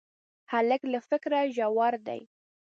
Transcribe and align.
هلک 0.51 0.81
له 0.93 0.99
فکره 1.09 1.39
ژور 1.55 1.93
دی. 2.07 2.21